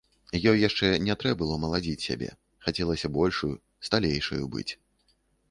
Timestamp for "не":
1.07-1.15